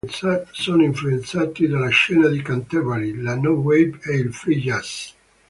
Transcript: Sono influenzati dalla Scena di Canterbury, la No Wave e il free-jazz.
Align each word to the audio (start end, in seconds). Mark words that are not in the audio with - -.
Sono 0.49 0.81
influenzati 0.81 1.67
dalla 1.67 1.89
Scena 1.89 2.27
di 2.27 2.41
Canterbury, 2.41 3.17
la 3.17 3.35
No 3.35 3.51
Wave 3.51 3.99
e 4.01 4.15
il 4.15 4.33
free-jazz. 4.33 5.09